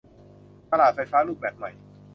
[0.69, 1.71] ตลาดไฟฟ้ารูปแบบใหม่